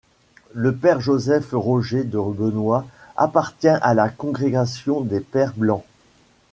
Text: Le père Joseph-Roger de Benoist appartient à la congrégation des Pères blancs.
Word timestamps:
Le 0.55 0.73
père 0.73 0.99
Joseph-Roger 0.99 2.03
de 2.05 2.17
Benoist 2.19 2.87
appartient 3.17 3.67
à 3.67 3.93
la 3.93 4.09
congrégation 4.09 5.01
des 5.01 5.19
Pères 5.19 5.53
blancs. 5.55 5.85